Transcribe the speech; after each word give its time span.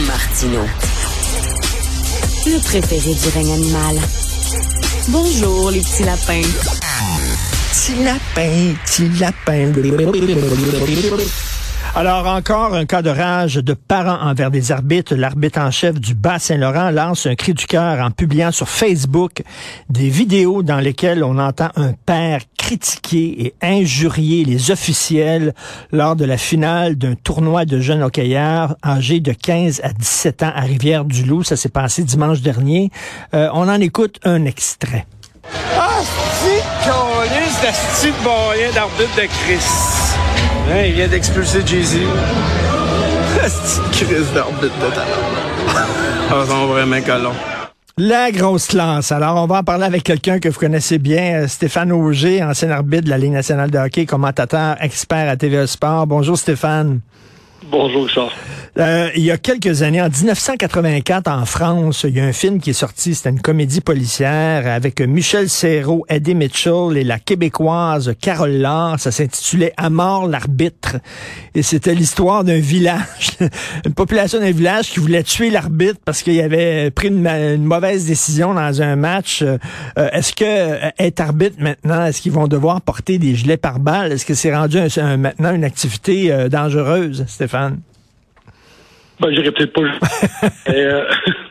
Martino. 0.00 0.58
Le 2.46 2.60
préféré 2.64 3.14
du 3.14 3.28
règne 3.28 3.52
animal. 3.52 3.96
Bonjour, 5.08 5.70
les 5.70 5.78
petits 5.78 6.02
lapins. 6.02 6.42
Petit 7.70 8.02
lapin, 8.02 8.74
petit 8.84 9.08
lapin. 9.20 9.72
Alors, 11.94 12.26
encore 12.26 12.74
un 12.74 12.86
cas 12.86 13.02
de 13.02 13.10
rage 13.10 13.54
de 13.54 13.72
parents 13.72 14.20
envers 14.20 14.50
des 14.50 14.72
arbitres. 14.72 15.14
L'arbitre 15.14 15.60
en 15.60 15.70
chef 15.70 16.00
du 16.00 16.14
Bas-Saint-Laurent 16.14 16.90
lance 16.90 17.26
un 17.26 17.36
cri 17.36 17.54
du 17.54 17.66
cœur 17.66 18.04
en 18.04 18.10
publiant 18.10 18.50
sur 18.50 18.68
Facebook 18.68 19.42
des 19.90 20.08
vidéos 20.08 20.64
dans 20.64 20.80
lesquelles 20.80 21.22
on 21.22 21.38
entend 21.38 21.68
un 21.76 21.92
père 21.92 22.40
critiquer 22.64 23.46
et 23.46 23.54
injurier 23.60 24.42
les 24.46 24.70
officiels 24.70 25.52
lors 25.92 26.16
de 26.16 26.24
la 26.24 26.38
finale 26.38 26.96
d'un 26.96 27.14
tournoi 27.14 27.66
de 27.66 27.78
jeunes 27.78 28.02
hockeyeurs 28.02 28.74
âgés 28.82 29.20
de 29.20 29.32
15 29.32 29.82
à 29.84 29.92
17 29.92 30.42
ans 30.44 30.52
à 30.54 30.62
Rivière-du-Loup. 30.62 31.42
Ça 31.42 31.56
s'est 31.56 31.68
passé 31.68 32.04
dimanche 32.04 32.40
dernier. 32.40 32.90
Euh, 33.34 33.50
on 33.52 33.68
en 33.68 33.80
écoute 33.80 34.18
un 34.24 34.46
extrait. 34.46 35.04
Ah, 35.76 36.00
de 37.60 38.74
d'arbitre 38.74 39.16
de 39.16 39.26
Chris. 39.44 39.64
Hein, 40.70 40.84
il 40.86 40.94
vient 40.94 41.08
d'expulser 41.08 41.60
Jay-Z. 41.66 41.98
Chris 43.92 44.24
d'arbitre 44.34 44.78
de 44.78 44.94
talent. 44.94 45.04
Ah, 46.30 46.44
vraiment 46.66 47.02
colon. 47.02 47.53
La 47.96 48.32
grosse 48.32 48.66
classe. 48.66 49.12
Alors, 49.12 49.36
on 49.36 49.46
va 49.46 49.60
en 49.60 49.62
parler 49.62 49.84
avec 49.84 50.02
quelqu'un 50.02 50.40
que 50.40 50.48
vous 50.48 50.58
connaissez 50.58 50.98
bien, 50.98 51.42
euh, 51.42 51.46
Stéphane 51.46 51.92
Auger, 51.92 52.42
ancien 52.42 52.68
arbitre 52.70 53.04
de 53.04 53.10
la 53.10 53.18
Ligue 53.18 53.30
nationale 53.30 53.70
de 53.70 53.78
hockey, 53.78 54.04
commentateur, 54.04 54.76
expert 54.80 55.30
à 55.30 55.36
TVA 55.36 55.68
Sport. 55.68 56.08
Bonjour 56.08 56.36
Stéphane. 56.36 56.98
Bonjour, 57.70 58.08
Charles. 58.10 58.30
Euh, 58.76 59.08
il 59.14 59.22
y 59.22 59.30
a 59.30 59.38
quelques 59.38 59.82
années, 59.82 60.02
en 60.02 60.08
1984, 60.08 61.28
en 61.28 61.46
France, 61.46 62.04
il 62.08 62.16
y 62.16 62.20
a 62.20 62.24
un 62.24 62.32
film 62.32 62.60
qui 62.60 62.70
est 62.70 62.74
sorti. 62.74 63.14
C'était 63.14 63.30
une 63.30 63.40
comédie 63.40 63.80
policière 63.80 64.66
avec 64.66 65.00
Michel 65.00 65.48
Serrault, 65.48 66.04
Eddie 66.08 66.34
Mitchell 66.34 66.96
et 66.96 67.04
la 67.04 67.20
québécoise 67.20 68.14
Carole 68.20 68.58
Laure. 68.58 68.96
Ça 68.98 69.12
s'intitulait 69.12 69.72
À 69.76 69.90
mort 69.90 70.26
l'arbitre. 70.26 70.96
Et 71.54 71.62
c'était 71.62 71.94
l'histoire 71.94 72.42
d'un 72.42 72.58
village, 72.58 73.38
une 73.86 73.94
population 73.94 74.40
d'un 74.40 74.50
village 74.50 74.90
qui 74.90 74.98
voulait 74.98 75.22
tuer 75.22 75.50
l'arbitre 75.50 76.00
parce 76.04 76.22
qu'il 76.22 76.40
avait 76.40 76.90
pris 76.90 77.08
une, 77.08 77.64
mauvaise 77.64 78.06
décision 78.06 78.54
dans 78.54 78.82
un 78.82 78.96
match. 78.96 79.42
Euh, 79.42 79.56
est-ce 80.12 80.32
que 80.34 80.44
euh, 80.44 80.90
être 80.98 81.20
arbitre 81.20 81.56
maintenant, 81.60 82.06
est-ce 82.06 82.20
qu'ils 82.20 82.32
vont 82.32 82.48
devoir 82.48 82.80
porter 82.80 83.18
des 83.18 83.36
gilets 83.36 83.56
par 83.56 83.78
balles? 83.78 84.10
Est-ce 84.12 84.26
que 84.26 84.34
c'est 84.34 84.54
rendu 84.54 84.78
maintenant 85.16 85.54
une 85.54 85.64
activité 85.64 86.48
dangereuse, 86.50 87.24
Stéphane? 87.28 87.53
Ben, 89.20 89.30
j'irai 89.32 89.52
peut-être 89.52 89.72
pas. 89.72 89.82
Euh, 90.68 91.04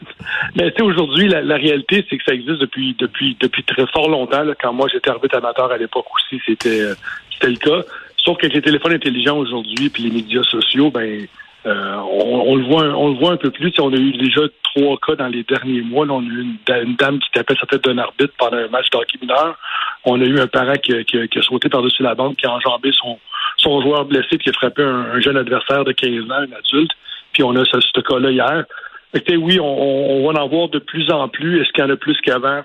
mais, 0.56 0.72
tu 0.72 0.78
sais, 0.78 0.82
aujourd'hui, 0.82 1.28
la, 1.28 1.56
réalité, 1.56 2.06
c'est 2.10 2.18
que 2.18 2.24
ça 2.24 2.34
existe 2.34 2.60
depuis 2.60 2.96
depuis 3.00 3.38
depuis 3.40 3.64
très 3.64 3.86
fort 3.88 4.10
longtemps. 4.10 4.44
quand 4.60 4.74
moi 4.74 4.88
j'étais 4.92 5.10
arbitre 5.10 5.38
amateur 5.38 5.72
à 5.72 5.78
l'époque 5.78 6.06
aussi, 6.16 6.42
c'était 6.46 6.82
euh, 6.82 6.96
c'était 7.32 7.50
le 7.50 7.58
cas. 7.58 7.88
Sauf 8.18 8.38
qu'avec 8.38 8.54
les 8.56 8.62
téléphones 8.62 8.94
intelligents 8.94 9.38
aujourd'hui 9.38 9.90
puis 9.90 10.04
les 10.04 10.12
médias 10.12 10.44
sociaux, 10.44 10.90
ben 10.90 11.28
euh, 11.66 11.96
on, 11.98 12.56
le 12.56 12.64
voit 12.66 12.84
on 12.84 13.10
le 13.10 13.18
voit 13.18 13.32
un 13.32 13.38
peu 13.38 13.50
plus. 13.50 13.74
on 13.80 13.94
a 13.94 13.98
eu 13.98 14.12
déjà 14.14 14.42
trois 14.64 14.98
cas 14.98 15.16
dans 15.16 15.28
les 15.28 15.44
derniers 15.44 15.82
mois. 15.82 16.06
on 16.10 16.20
a 16.20 16.24
eu 16.24 16.42
une, 16.42 16.96
dame 16.96 17.20
qui 17.20 17.32
tapait 17.32 17.56
sa 17.60 17.66
tête 17.66 17.84
d'un 17.84 17.98
arbitre 17.98 18.34
pendant 18.38 18.58
un 18.58 18.68
match 18.68 18.90
d'hockey 18.90 19.18
mineur. 19.22 19.58
On 20.04 20.20
a 20.20 20.26
eu 20.26 20.40
un 20.40 20.48
parent 20.48 20.76
qui, 20.76 20.94
a 20.94 21.42
sauté 21.42 21.70
par-dessus 21.70 22.04
la 22.04 22.16
bande, 22.16 22.36
qui 22.36 22.46
a 22.46 22.52
enjambé 22.52 22.92
son, 22.94 23.18
son 23.58 23.82
joueur 23.82 24.06
blessé 24.06 24.28
puis 24.32 24.40
qui 24.40 24.50
a 24.50 24.54
frappé 24.54 24.84
un, 24.84 25.12
un 25.14 25.22
jeune 25.22 25.38
adversaire 25.38 25.86
de 25.86 25.94
15 25.94 26.24
ans, 26.26 26.34
un 26.34 26.52
adulte. 26.52 26.92
Puis 27.32 27.44
on 27.44 27.56
a 27.56 27.66
ce, 27.66 27.80
ce 27.80 28.02
cas-là 28.02 28.32
hier. 28.32 28.66
Fait 29.14 29.38
oui, 29.38 29.60
on, 29.60 30.32
va 30.32 30.42
en 30.42 30.48
voir 30.48 30.70
de 30.70 30.80
plus 30.80 31.12
en 31.12 31.28
plus. 31.28 31.62
Est-ce 31.62 31.72
qu'il 31.72 31.84
y 31.84 31.88
en 31.88 31.90
a 31.92 31.96
plus 31.96 32.20
qu'avant? 32.22 32.64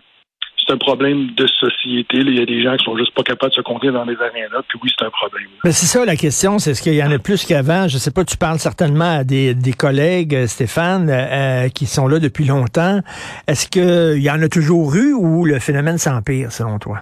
C'est 0.69 0.75
un 0.75 0.79
problème 0.79 1.31
de 1.35 1.47
société. 1.47 2.19
Il 2.19 2.39
y 2.39 2.43
a 2.43 2.47
des 2.47 2.63
gens 2.63 2.77
qui 2.77 2.85
sont 2.85 2.97
juste 2.97 3.15
pas 3.15 3.23
capables 3.23 3.51
de 3.51 3.57
se 3.57 3.61
contenir 3.63 3.95
dans 3.95 4.05
les 4.05 4.17
arénas. 4.17 4.63
Puis 4.69 4.79
oui, 4.83 4.91
c'est 4.97 5.05
un 5.05 5.11
problème. 5.11 5.49
Mais 5.65 5.73
c'est 5.73 5.87
ça 5.87 6.05
la 6.05 6.17
question, 6.17 6.59
c'est 6.59 6.73
est-ce 6.73 6.83
qu'il 6.83 6.95
y 6.95 7.03
en 7.03 7.11
a 7.11 7.19
plus 7.19 7.45
qu'avant? 7.47 7.89
Je 7.89 7.97
sais 7.97 8.11
pas, 8.11 8.25
tu 8.25 8.37
parles 8.37 8.59
certainement 8.59 9.19
à 9.19 9.25
des, 9.25 9.55
collègues, 9.79 10.35
euh, 10.35 10.47
Stéphane, 10.47 11.09
euh, 11.11 11.69
qui 11.69 11.87
sont 11.87 12.07
là 12.09 12.19
depuis 12.19 12.45
longtemps. 12.45 13.01
Est-ce 13.47 13.69
qu'il 13.69 14.23
y 14.23 14.31
en 14.31 14.43
a 14.43 14.49
toujours 14.49 14.95
eu 14.95 15.13
ou 15.15 15.45
le 15.45 15.59
phénomène 15.59 15.99
s'empire, 15.99 16.53
selon 16.53 16.79
toi? 16.79 17.01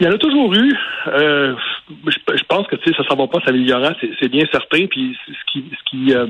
Il 0.00 0.06
y 0.06 0.08
en 0.08 0.12
a 0.12 0.18
toujours 0.18 0.52
eu. 0.54 0.74
Euh, 1.08 1.54
je, 2.06 2.44
pense 2.48 2.66
que 2.66 2.76
ça 2.76 2.90
ne 2.90 3.16
va 3.16 3.26
pas 3.26 3.40
s'améliorer, 3.44 3.94
c'est 4.18 4.28
bien 4.28 4.44
certain. 4.50 4.86
Puis 4.86 5.16
ce 5.26 5.52
qui, 5.52 5.64
ce 5.70 5.90
qui, 5.90 6.14
euh, 6.14 6.26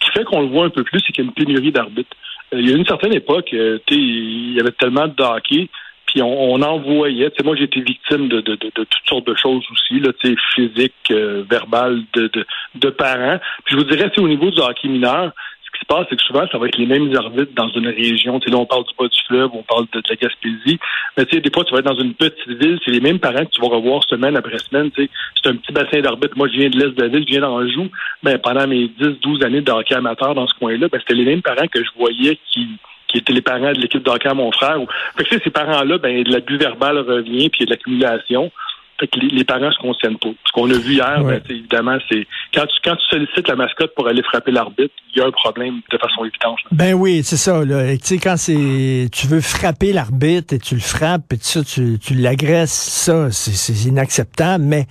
qui 0.00 0.10
fait 0.10 0.24
qu'on 0.24 0.42
le 0.42 0.48
voit 0.48 0.66
un 0.66 0.70
peu 0.70 0.84
plus, 0.84 1.00
c'est 1.00 1.12
qu'il 1.12 1.24
y 1.24 1.26
a 1.26 1.30
une 1.30 1.34
pénurie 1.34 1.72
d'arbitres. 1.72 2.16
Euh, 2.54 2.60
il 2.60 2.68
y 2.68 2.72
a 2.72 2.76
une 2.76 2.86
certaine 2.86 3.14
époque, 3.14 3.50
euh, 3.52 3.78
il 3.90 4.54
y 4.54 4.60
avait 4.60 4.72
tellement 4.72 5.08
de 5.08 5.22
hockey, 5.22 5.68
puis 6.06 6.22
on, 6.22 6.52
on 6.52 6.62
en 6.62 6.78
voyait. 6.78 7.30
moi, 7.44 7.56
j'ai 7.56 7.64
été 7.64 7.80
victime 7.80 8.28
de, 8.28 8.40
toutes 8.40 8.88
sortes 9.06 9.26
de 9.26 9.34
choses 9.34 9.64
aussi, 9.70 10.00
là, 10.00 10.10
physiques, 10.54 11.12
verbales, 11.50 12.02
de, 12.14 12.30
de, 12.74 12.90
parents. 12.90 13.38
Puis 13.64 13.76
je 13.76 13.80
vous 13.80 13.84
dirais, 13.84 14.10
au 14.18 14.28
niveau 14.28 14.50
du 14.50 14.58
hockey 14.60 14.88
mineur, 14.88 15.32
qui 15.78 15.80
se 15.80 15.86
passe, 15.86 16.06
c'est 16.10 16.16
que 16.16 16.22
souvent, 16.22 16.46
ça 16.50 16.58
va 16.58 16.66
être 16.66 16.78
les 16.78 16.86
mêmes 16.86 17.14
arbitres 17.16 17.52
dans 17.54 17.68
une 17.68 17.88
région. 17.88 18.40
Tu 18.40 18.46
sais, 18.46 18.50
là, 18.50 18.58
on 18.58 18.66
parle 18.66 18.84
du 18.84 18.94
bas 18.98 19.08
du 19.08 19.18
fleuve, 19.26 19.50
on 19.52 19.62
parle 19.62 19.86
de, 19.92 20.02
la 20.08 20.16
Gaspésie. 20.16 20.78
Mais 21.16 21.24
tu 21.26 21.36
sais, 21.36 21.40
des 21.40 21.50
fois, 21.52 21.64
tu 21.64 21.72
vas 21.72 21.80
être 21.80 21.86
dans 21.86 21.98
une 21.98 22.14
petite 22.14 22.48
ville, 22.48 22.78
c'est 22.84 22.90
les 22.90 23.00
mêmes 23.00 23.18
parents 23.18 23.44
que 23.44 23.50
tu 23.50 23.60
vas 23.60 23.68
revoir 23.68 24.02
semaine 24.04 24.36
après 24.36 24.58
semaine. 24.58 24.90
Tu 24.90 25.04
sais, 25.04 25.10
c'est 25.42 25.50
un 25.50 25.56
petit 25.56 25.72
bassin 25.72 26.00
d'arbitres. 26.00 26.36
Moi, 26.36 26.48
je 26.48 26.58
viens 26.58 26.70
de 26.70 26.78
l'Est 26.78 26.90
de 26.90 27.02
la 27.02 27.08
ville, 27.08 27.24
je 27.26 27.32
viens 27.32 27.40
d'Anjou. 27.40 27.88
Ben, 28.22 28.38
pendant 28.38 28.66
mes 28.66 28.88
10, 28.88 29.20
12 29.20 29.44
années 29.44 29.60
de 29.60 29.70
hockey 29.70 29.94
amateur 29.94 30.34
dans 30.34 30.46
ce 30.46 30.54
coin-là, 30.54 30.88
ben, 30.88 31.00
c'était 31.00 31.14
les 31.14 31.24
mêmes 31.24 31.42
parents 31.42 31.68
que 31.68 31.82
je 31.82 31.90
voyais 31.96 32.38
qui 32.52 32.66
qui 33.08 33.16
étaient 33.16 33.32
les 33.32 33.40
parents 33.40 33.72
de 33.72 33.80
l'équipe 33.80 34.02
de 34.02 34.10
hockey 34.10 34.28
à 34.28 34.34
mon 34.34 34.52
frère. 34.52 34.76
Fait 35.16 35.24
que, 35.24 35.42
ces 35.42 35.50
parents-là, 35.50 35.96
ben, 35.96 36.22
de 36.22 36.30
l'abus 36.30 36.58
verbal 36.58 36.98
revient, 36.98 37.48
puis 37.48 37.60
il 37.60 37.62
y 37.62 37.62
a 37.62 37.66
de 37.66 37.70
l'accumulation. 37.70 38.52
Fait 39.00 39.06
que 39.06 39.20
les, 39.20 39.44
parents 39.44 39.70
se 39.70 39.78
concernent 39.78 40.18
pas. 40.18 40.30
Ce 40.44 40.52
qu'on 40.52 40.68
a 40.70 40.76
vu 40.76 40.94
hier, 40.94 41.22
ben, 41.22 41.40
évidemment, 41.48 41.98
c'est 42.10 42.26
quand 42.52 42.66
tu, 42.66 42.80
quand 42.84 42.96
tu 42.96 43.04
sollicites 43.10 43.46
la 43.46 43.54
mascotte 43.54 43.94
pour 43.94 44.08
aller 44.08 44.22
frapper 44.22 44.50
l'arbitre, 44.50 44.92
il 45.14 45.20
y 45.20 45.22
a 45.22 45.26
un 45.26 45.30
problème 45.30 45.80
de 45.90 45.98
façon 45.98 46.24
évidente. 46.24 46.58
Ben 46.72 46.94
oui, 46.94 47.22
c'est 47.22 47.36
ça. 47.36 47.64
Là. 47.64 47.96
Tu 47.96 48.04
sais, 48.04 48.18
quand 48.18 48.36
c'est 48.36 49.08
tu 49.12 49.26
veux 49.28 49.40
frapper 49.40 49.92
l'arbitre 49.92 50.54
et 50.54 50.58
tu 50.58 50.74
le 50.74 50.80
frappes 50.80 51.32
et 51.32 51.38
ça, 51.40 51.62
tu, 51.62 51.98
tu 52.00 52.14
l'agresses, 52.14 52.72
ça, 52.72 53.30
c'est 53.30 53.88
inacceptable. 53.88 54.64
Mais 54.64 54.86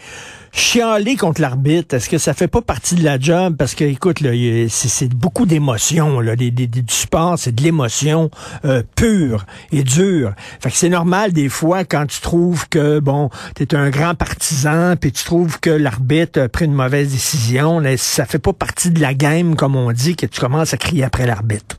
chialer 0.57 1.15
contre 1.15 1.39
l'arbitre, 1.39 1.95
est-ce 1.95 2.09
que 2.09 2.17
ça 2.17 2.33
fait 2.33 2.47
pas 2.47 2.61
partie 2.61 2.95
de 2.95 3.03
la 3.03 3.19
job? 3.19 3.55
Parce 3.57 3.75
que, 3.75 3.83
écoute, 3.83 4.21
là, 4.21 4.31
c'est 4.67 5.13
beaucoup 5.13 5.45
d'émotions. 5.45 6.19
Là. 6.19 6.35
du 6.35 6.83
sport, 6.87 7.37
c'est 7.37 7.55
de 7.55 7.61
l'émotion 7.61 8.29
euh, 8.65 8.81
pure 8.95 9.45
et 9.71 9.83
dure. 9.83 10.33
Fait 10.59 10.69
que 10.69 10.75
c'est 10.75 10.89
normal 10.89 11.31
des 11.31 11.47
fois 11.47 11.85
quand 11.85 12.07
tu 12.07 12.21
trouves 12.21 12.67
que, 12.69 12.99
bon, 12.99 13.29
tu 13.55 13.63
es 13.63 13.75
un 13.75 13.89
grand 13.89 14.15
partisan, 14.15 14.95
puis 14.99 15.11
tu 15.11 15.23
trouves 15.23 15.59
que 15.59 15.69
l'arbitre 15.69 16.41
a 16.41 16.49
pris 16.49 16.65
une 16.65 16.73
mauvaise 16.73 17.11
décision, 17.11 17.79
là, 17.79 17.95
ça 17.97 18.25
fait 18.25 18.39
pas 18.39 18.53
partie 18.53 18.91
de 18.91 18.99
la 18.99 19.13
game, 19.13 19.55
comme 19.55 19.75
on 19.75 19.91
dit, 19.91 20.15
que 20.15 20.25
tu 20.25 20.39
commences 20.39 20.73
à 20.73 20.77
crier 20.77 21.03
après 21.03 21.27
l'arbitre. 21.27 21.77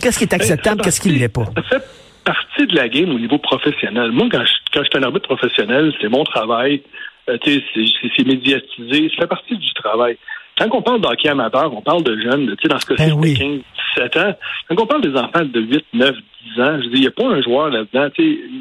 Qu'est-ce 0.00 0.18
qui 0.18 0.24
est 0.24 0.34
acceptable, 0.34 0.80
qu'est-ce 0.80 1.00
qui 1.00 1.10
ne 1.10 1.18
l'est 1.18 1.28
pas? 1.28 1.46
Ça 1.56 1.62
fait 1.62 1.84
partie 2.24 2.66
de 2.66 2.76
la 2.76 2.88
game 2.88 3.10
au 3.10 3.18
niveau 3.18 3.38
professionnel. 3.38 4.12
Moi, 4.12 4.28
quand 4.30 4.44
je, 4.44 4.52
quand 4.72 4.84
je 4.84 4.88
suis 4.90 4.98
un 4.98 5.02
arbitre 5.02 5.26
professionnel, 5.26 5.92
c'est 6.00 6.08
mon 6.08 6.24
travail 6.24 6.82
c'est 7.26 8.26
médiatisé, 8.26 9.10
ça 9.10 9.22
fait 9.22 9.26
partie 9.26 9.56
du 9.56 9.72
travail. 9.74 10.16
Quand 10.58 10.68
on 10.72 10.82
parle 10.82 11.00
d'hockey 11.00 11.28
amateur, 11.28 11.72
on 11.74 11.80
parle 11.80 12.02
de 12.02 12.16
jeunes, 12.20 12.54
tu 12.56 12.62
sais, 12.62 12.68
dans 12.68 12.78
ce 12.78 12.86
cas-ci, 12.86 13.10
ben 13.10 13.18
oui. 13.18 13.34
15, 13.34 13.60
17 13.96 14.16
ans. 14.18 14.34
Quand 14.68 14.82
on 14.82 14.86
parle 14.86 15.02
des 15.02 15.18
enfants 15.18 15.44
de 15.44 15.60
8, 15.60 15.84
9, 15.94 16.16
10 16.56 16.62
ans, 16.62 16.78
je 16.82 16.88
dis, 16.88 16.94
il 16.94 17.00
n'y 17.00 17.06
a 17.06 17.10
pas 17.10 17.26
un 17.26 17.40
joueur 17.40 17.70
là-dedans. 17.70 18.08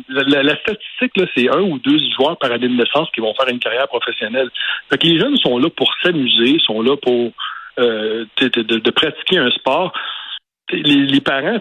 La, 0.10 0.44
la, 0.44 0.56
statistique, 0.58 1.18
là, 1.18 1.26
c'est 1.36 1.50
un 1.50 1.62
ou 1.62 1.80
deux 1.80 1.98
joueurs 2.16 2.38
par 2.38 2.52
année 2.52 2.70
de 2.70 2.76
naissance 2.76 3.10
qui 3.14 3.20
vont 3.20 3.34
faire 3.34 3.50
une 3.50 3.60
carrière 3.60 3.88
professionnelle. 3.88 4.50
Fait 4.90 4.98
que 4.98 5.08
les 5.08 5.20
jeunes 5.20 5.38
sont 5.38 5.58
là 5.58 5.70
pour 5.70 5.92
s'amuser, 6.02 6.58
sont 6.66 6.82
là 6.82 6.96
pour 6.96 7.32
euh, 7.80 8.26
de, 8.40 8.92
pratiquer 8.92 9.38
un 9.40 9.52
sport. 9.52 9.92
Les, 10.72 11.06
les 11.06 11.22
parents, 11.22 11.60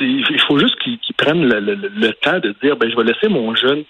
il 0.00 0.40
faut 0.46 0.58
juste 0.58 0.78
qu'ils 0.80 0.98
prennent 1.16 1.48
le, 1.48 1.60
le, 1.60 2.12
temps 2.12 2.38
de 2.38 2.54
dire, 2.62 2.76
ben, 2.76 2.90
je 2.90 2.96
vais 2.96 3.04
laisser 3.04 3.28
mon 3.28 3.54
jeune 3.54 3.84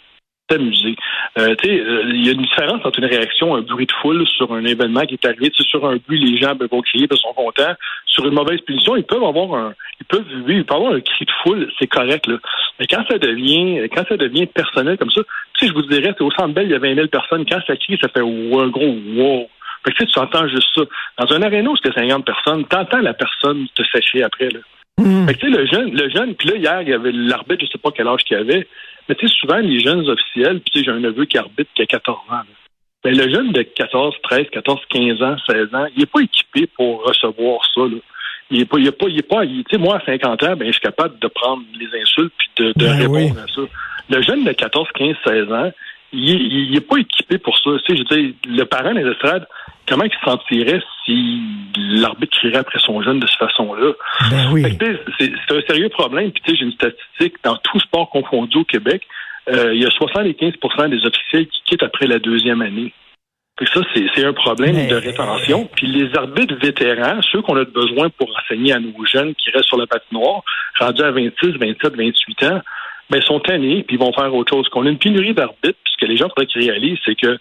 s'amuser. 0.52 0.96
Euh, 1.38 1.54
euh, 1.64 2.02
il 2.08 2.26
y 2.26 2.28
a 2.28 2.32
une 2.32 2.43
différence 2.43 2.84
entre 2.84 2.99
une 2.99 3.06
réaction, 3.06 3.54
un 3.54 3.62
bruit 3.62 3.87
de 3.87 3.93
foule 4.00 4.26
sur 4.26 4.52
un 4.52 4.64
événement 4.64 5.02
qui 5.02 5.14
est 5.14 5.26
arrivé. 5.26 5.50
Sur 5.54 5.87
un 5.87 5.96
but, 5.96 6.16
les 6.16 6.38
gens 6.38 6.54
ben, 6.54 6.69
vont 6.70 6.82
crier, 6.82 7.06
ils 7.10 7.16
sont 7.16 7.32
contents. 7.32 7.75
Sur 8.06 8.26
une 8.26 8.34
mauvaise 8.34 8.60
punition, 8.60 8.96
ils 8.96 9.04
peuvent 9.04 9.25
avoir 9.25 9.54
un, 9.54 9.75
ils 10.00 10.06
peuvent, 10.06 10.26
oui, 10.46 10.56
ils 10.56 10.64
peuvent 10.64 10.76
avoir 10.76 10.93
un 10.93 11.00
cri 11.00 11.25
de 11.25 11.31
foule, 11.43 11.72
c'est 11.78 11.87
correct 11.87 12.26
là. 12.26 12.37
Mais 12.78 12.87
quand 12.87 13.02
ça 13.08 13.19
devient, 13.19 13.88
quand 13.94 14.04
ça 14.06 14.16
devient 14.16 14.46
personnel 14.46 14.99
comme 14.99 15.10
ça, 15.10 15.22
tu 15.54 15.66
sais, 15.66 15.69
je 15.69 15.75
vous 15.75 15.87
dirais, 15.87 16.14
au 16.20 16.31
Centre 16.32 16.54
Bell, 16.54 16.66
il 16.66 16.72
y 16.72 16.75
a 16.75 16.78
20 16.78 16.94
000 16.94 17.06
personnes. 17.08 17.44
Quand 17.49 17.60
ça 17.66 17.76
crie, 17.76 17.99
ça 18.00 18.08
fait 18.08 18.20
un 18.20 18.69
gros 18.69 18.96
wow. 19.16 19.49
Fait 19.84 19.93
que 19.93 20.04
tu 20.04 20.19
entends 20.19 20.46
juste 20.49 20.69
ça. 20.75 20.82
Dans 21.19 21.34
un 21.34 21.43
aréna 21.43 21.70
où 21.70 21.76
c'est 21.76 21.93
50 21.93 22.25
personnes, 22.25 22.64
t'entends 22.66 23.00
la 23.00 23.14
personne 23.14 23.66
te 23.75 23.82
sécher 23.84 24.22
après 24.22 24.49
là. 24.50 24.60
Fait 24.99 25.34
que, 25.34 25.40
tu 25.40 25.50
sais, 25.50 25.58
le 25.58 25.66
jeune, 25.66 25.90
le 25.94 26.10
jeune, 26.10 26.34
puis 26.34 26.49
là, 26.50 26.56
hier, 26.56 26.82
il 26.82 26.88
y 26.88 26.93
avait 26.93 27.12
l'arbitre, 27.12 27.64
je 27.64 27.72
sais 27.72 27.78
pas 27.78 27.90
quel 27.94 28.06
âge 28.06 28.22
qu'il 28.25 28.37
avait, 28.37 28.66
mais 29.08 29.14
tu 29.14 29.28
sais, 29.28 29.34
souvent, 29.40 29.58
les 29.58 29.81
jeunes 29.81 30.08
officiels, 30.08 30.60
puis 30.60 30.70
tu 30.72 30.78
sais, 30.78 30.84
j'ai 30.84 30.90
un 30.90 31.00
neveu 31.00 31.25
qui 31.25 31.38
arbitre 31.38 31.70
qui 31.75 31.82
a 31.82 31.87
14 31.87 32.19
ans. 32.31 32.43
Ben, 33.04 33.16
le 33.16 33.32
jeune 33.32 33.52
de 33.52 33.62
14, 33.62 34.14
13, 34.22 34.46
14, 34.52 34.81
15 34.88 35.22
ans, 35.22 35.37
16 35.49 35.75
ans, 35.75 35.87
il 35.96 36.00
n'est 36.00 36.06
pas 36.06 36.20
équipé 36.20 36.69
pour 36.76 37.04
recevoir 37.04 37.60
ça. 37.75 37.81
Là. 37.81 37.96
il 38.50 38.60
est 38.60 38.64
pas, 38.64 38.78
il 38.78 38.87
est 38.87 38.93
pas, 38.93 39.08
il 39.08 39.19
est 39.19 39.28
pas, 39.28 39.44
tu 39.44 39.64
sais, 39.70 39.78
moi, 39.78 39.96
à 39.96 40.04
50 40.04 40.43
ans, 40.44 40.56
ben, 40.56 40.66
je 40.66 40.72
suis 40.72 40.81
capable 40.81 41.19
de 41.19 41.28
prendre 41.28 41.62
les 41.78 42.00
insultes 42.00 42.32
puis 42.38 42.50
de, 42.58 42.72
de 42.76 42.87
Ben 42.87 42.96
répondre 42.99 43.16
oui. 43.16 43.43
à 43.43 43.52
ça. 43.52 43.62
Le 44.08 44.22
jeune 44.22 44.44
de 44.44 44.52
14, 44.52 44.88
15, 44.94 45.16
16 45.26 45.52
ans, 45.52 45.72
il 46.12 46.31
est, 46.31 46.38
il 46.38 46.76
est 46.76 46.88
pas 46.88 46.99
équipé 46.99 47.38
pour 47.38 47.58
ça. 47.58 47.70
Tu 47.84 47.96
sais, 47.96 48.02
je 48.02 48.14
veux 48.14 48.22
dire, 48.22 48.34
le 48.46 48.64
parent 48.64 48.94
des 48.94 49.08
estrades, 49.08 49.46
comment 49.93 50.05
il 50.05 50.11
se 50.11 50.25
sentirait 50.25 50.81
si 51.05 51.41
l'arbitre 52.00 52.39
crierait 52.39 52.59
après 52.59 52.79
son 52.79 53.03
jeune 53.03 53.21
de 53.21 53.27
cette 53.27 53.39
façon-là? 53.39 53.93
Ben 54.31 54.50
oui. 54.53 54.65
c'est 55.19 55.31
un 55.55 55.61
sérieux 55.69 55.91
problème. 55.91 56.31
Puis, 56.33 56.43
tu 56.43 56.50
sais, 56.53 56.56
j'ai 56.59 56.65
une 56.65 56.73
statistique 56.73 57.35
dans 57.44 57.56
tout 57.56 57.79
sport 57.81 58.09
confondu 58.09 58.56
au 58.59 58.65
Québec. 58.65 59.03
euh, 59.50 59.75
il 59.75 59.83
y 59.83 59.85
a 59.85 59.89
75% 59.91 60.89
des 60.89 61.05
officiels 61.05 61.47
qui 61.49 61.62
quittent 61.67 61.83
après 61.83 62.06
la 62.06 62.19
deuxième 62.19 62.62
année. 62.62 62.93
Fait 63.59 63.67
que 63.67 63.71
ça, 63.73 63.81
c'est 63.93 64.06
c'est 64.15 64.25
un 64.25 64.33
problème 64.33 64.75
Mais- 64.77 64.87
de 64.87 64.94
rétention. 64.94 65.69
Puis 65.77 65.87
les 65.89 66.17
arbitres 66.17 66.55
vétérans, 66.62 67.21
ceux 67.31 67.43
qu'on 67.43 67.56
a 67.56 67.65
besoin 67.65 68.09
pour 68.09 68.29
enseigner 68.38 68.73
à 68.73 68.79
nos 68.81 69.05
jeunes 69.05 69.35
qui 69.35 69.50
restent 69.50 69.69
sur 69.69 69.77
la 69.79 69.87
patinoire, 69.87 70.43
rendus 70.79 71.03
à 71.03 71.11
26, 71.11 71.59
27, 71.59 71.95
28 71.97 72.43
ans, 72.45 72.61
ben, 73.11 73.21
sont 73.21 73.41
tannés, 73.41 73.83
puis 73.83 73.97
ils 73.97 73.99
vont 73.99 74.12
faire 74.15 74.35
autre 74.35 74.55
chose. 74.55 74.67
Qu'on 74.71 74.87
a 74.87 74.88
une 74.88 74.99
pénurie 74.99 75.35
d'arbitres, 75.35 75.79
puis 75.85 75.93
ce 75.93 75.99
que 75.99 76.06
les 76.11 76.17
gens 76.17 76.29
faudrait 76.31 76.47
qu'ils 76.47 76.62
réalisent, 76.71 76.99
c'est 77.05 77.15
que 77.15 77.37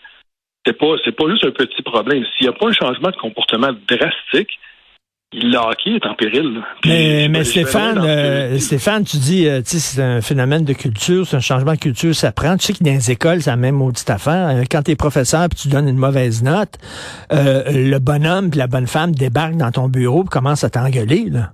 c'est 0.66 0.78
pas 0.78 0.96
c'est 1.04 1.16
pas 1.16 1.30
juste 1.30 1.46
un 1.46 1.52
petit 1.52 1.82
problème. 1.82 2.24
S'il 2.38 2.48
n'y 2.48 2.54
a 2.54 2.58
pas 2.58 2.68
un 2.68 2.74
changement 2.74 3.10
de 3.10 3.16
comportement 3.16 3.72
drastique, 3.88 4.50
le 5.34 5.58
hockey 5.58 5.92
est 5.92 6.06
en 6.06 6.14
péril. 6.14 6.62
Puis, 6.82 6.92
Mais, 6.92 7.28
mais 7.30 7.44
Stéphane, 7.46 8.00
euh, 8.04 8.58
Stéphane, 8.60 9.06
tu 9.06 9.18
dis, 9.18 9.48
euh, 9.48 9.62
tu 9.62 9.80
c'est 9.80 10.02
un 10.02 10.20
phénomène 10.20 10.66
de 10.66 10.74
culture, 10.74 11.26
c'est 11.26 11.38
un 11.38 11.42
changement 11.42 11.74
de 11.74 11.80
culture, 11.80 12.14
ça 12.14 12.34
prend. 12.34 12.58
Tu 12.58 12.66
sais 12.66 12.74
que 12.74 12.84
dans 12.84 12.92
les 12.92 13.12
écoles, 13.12 13.42
c'est 13.42 13.50
la 13.50 13.56
même 13.56 13.76
maudite 13.76 14.10
affaire. 14.10 14.50
Euh, 14.50 14.64
Quand 14.70 14.82
t'es 14.84 14.96
professeur 14.98 15.48
puis 15.48 15.58
tu 15.58 15.68
donnes 15.70 15.88
une 15.88 15.98
mauvaise 15.98 16.44
note, 16.44 16.78
euh, 17.32 17.64
le 17.72 18.00
bonhomme 18.00 18.50
puis 18.50 18.60
la 18.60 18.68
bonne 18.68 18.88
femme 18.88 19.14
débarquent 19.14 19.58
dans 19.58 19.72
ton 19.72 19.88
bureau 19.88 20.26
et 20.26 20.28
commencent 20.28 20.66
à 20.66 20.70
t'engueuler, 20.70 21.30
là. 21.30 21.54